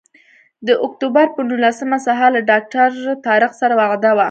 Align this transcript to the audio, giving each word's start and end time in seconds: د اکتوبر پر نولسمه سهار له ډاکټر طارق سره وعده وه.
د 0.67 0.69
اکتوبر 0.85 1.25
پر 1.35 1.43
نولسمه 1.49 1.97
سهار 2.07 2.29
له 2.35 2.41
ډاکټر 2.51 2.89
طارق 3.25 3.51
سره 3.61 3.73
وعده 3.81 4.09
وه. 4.15 4.19